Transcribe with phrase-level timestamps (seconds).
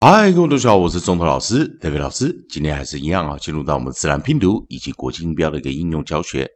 [0.00, 2.46] 嗨，各位同学好，我是中头老师，德伟老师。
[2.48, 6.48] 今天还是一样啊，进入到我们自然拼读以及国际音标的一个应用教学。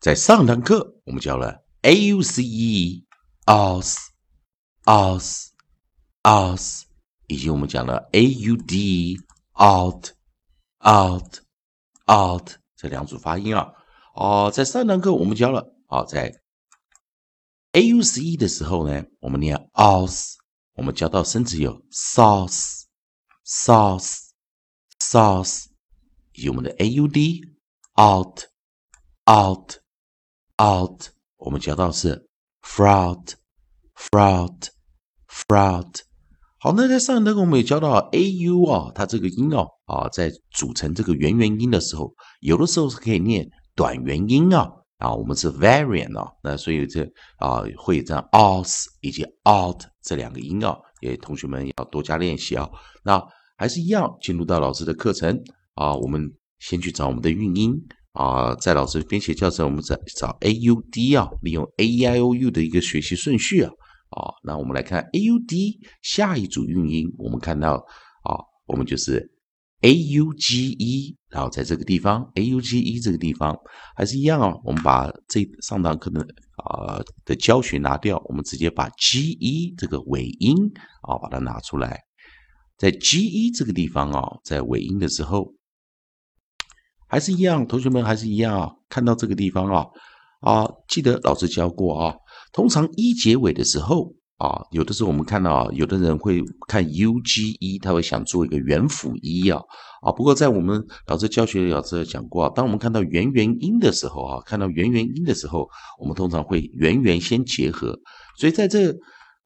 [0.00, 3.02] 在上堂课我们教了 a u c e
[3.46, 3.96] us
[4.84, 5.48] us
[6.24, 6.84] us，
[7.26, 9.16] 以及我们讲了 a u d
[9.54, 10.08] out
[10.86, 11.38] out
[12.06, 13.66] out 这两组发音啊。
[14.14, 16.30] 哦，在上堂课我们教了啊，在
[17.72, 20.36] a u c e 的时候呢，我们念 us，
[20.74, 22.79] 我们教到生词有 sauce。
[23.44, 24.30] Sauce
[25.00, 25.66] sauce
[26.32, 27.42] 以及我们的 a u d
[28.00, 28.44] out
[29.26, 29.74] out
[30.62, 32.28] out，我们教到是
[32.62, 33.34] fruit
[33.94, 34.68] fruit
[35.28, 36.00] fruit。
[36.58, 47.02] 好，那在上一堂课我们也教到 a u 啊，它这个音哦啊，在组成这个元元音的时候，有的时候是可以念短元音啊啊，我们是 variant 啊，那所以这
[47.38, 52.68] 啊会这样 os 以及 out 这两个音啊，也同学们要多加练习啊，
[53.02, 53.22] 那。
[53.60, 55.38] 还是一样，进入到老师的课程
[55.74, 57.74] 啊，我们先去找我们的韵音
[58.12, 63.70] 啊，在老师编写教程，我们找找 a u d 啊，利用 a e i o u 的一个学习顺序啊
[64.08, 67.74] 啊，那我们来看 a u d 下一组韵音，我们看到
[68.24, 69.30] 啊，我们就是
[69.82, 73.56] a u g e，然后在这个地方 a u g e 这个地方
[73.94, 76.20] 还是一样啊，我们把这上堂课的
[76.56, 80.56] 啊的教学拿掉，我们直接把 g e 这个尾音
[81.02, 82.00] 啊把它拿出来。
[82.76, 85.54] 在 g e 这个地方啊，在尾音的时候，
[87.06, 88.70] 还是一样，同学们还是一样啊。
[88.88, 89.86] 看到这个地方啊，
[90.40, 92.16] 啊，记得老师教过啊。
[92.52, 99.60] 通常一结尾的时候啊，有的时候我们看到啊，有的人会看 U G 一，他会想做一个元辅一啊
[100.02, 100.10] 啊。
[100.10, 105.68] 不过在我们老师教学老师讲过啊，当我们看到元元音的时候啊，看到元元音的时候，
[106.00, 107.96] 我们通常会元元先结合，
[108.36, 108.92] 所以在这。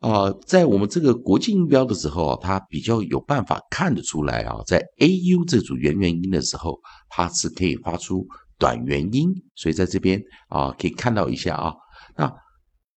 [0.01, 6.79] 啊，在我们这个国际音标的时候啊，它比较有办法看得出来啊，在 a u 这组元元音的时候，
[7.09, 8.27] 它是可以发出
[8.59, 11.73] 短元音，所以在这边啊，可以看到一下啊。
[12.19, 12.31] 那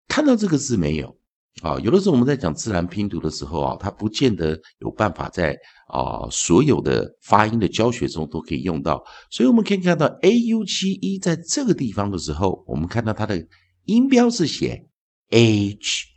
[0.08, 1.16] 看到这个字没有
[1.66, 1.80] 啊？
[1.80, 5.56] 有的时候我们在讲自然拼读的时候啊，它不见得有办法在
[5.88, 13.46] 啊所有的发音的教学中都可以用到，所以我们可以看到 a u 七一在这个地方的时候，我们看到它的
[13.86, 14.86] 音标是写
[15.30, 16.16] h。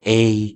[0.00, 0.54] h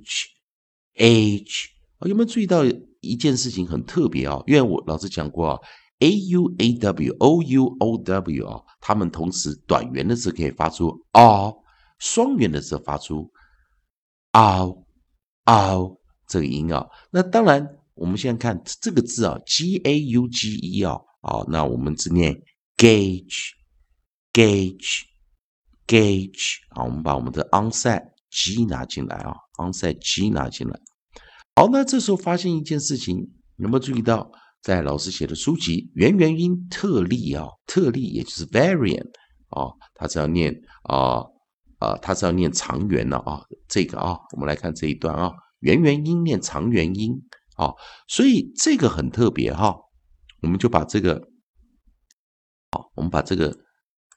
[0.94, 1.68] h
[1.98, 2.64] 啊，有没有注意到
[3.00, 4.40] 一件事情很特别啊？
[4.46, 5.58] 因为我老师讲过啊
[5.98, 11.52] ，a u a w o u o w 啊，它们同时短元的时候可以发出 r，
[11.98, 13.28] 双元的时候发出
[14.32, 14.74] r
[15.44, 15.76] r
[16.26, 16.86] 这个音啊。
[17.10, 22.34] 那当然，我们现在看这个字啊，g a u g e 啊，啊，那我们只念
[22.76, 23.50] gauge
[24.32, 25.02] gauge
[25.86, 28.12] gauge 啊，我们把我们的 onset。
[28.34, 30.80] G 拿进来啊，昂塞 G 拿进来。
[31.54, 34.32] 好，那这时候发现一件事情，有没有注意到，
[34.62, 39.10] 在老师写的书籍元元音特例啊，特例也就是 variant
[39.50, 40.50] 啊，它是要念
[40.84, 41.22] 啊
[41.82, 43.40] 啊，它是要念长元的啊。
[43.68, 47.12] 这个啊，我们来看这一段啊，元元音念长元音
[47.56, 47.72] 啊，
[48.08, 49.76] 所以这个很特别哈。
[50.42, 51.22] 我们就把这个，
[52.70, 53.56] 好，我们把这个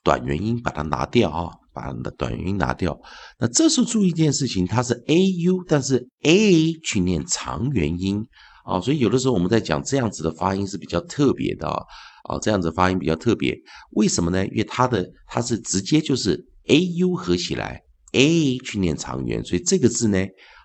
[0.03, 1.51] 短元音把它拿掉啊。
[1.75, 2.97] 把的短元音拿掉，
[3.37, 8.25] 那这时候注意一件事情，它是 a u，但是 a 去念长元音
[8.63, 11.83] 啊，所以有的时候我们在讲这样子的发音是比较特别的啊，
[12.29, 13.53] 啊，这样子发音比较特别，
[13.91, 14.47] 为什么呢？
[14.47, 17.83] 因为它的它是直接就是 a u 合起来
[18.13, 20.17] ，a 去念长元，所以这个字呢，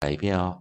[0.04, 0.60] 来一遍哦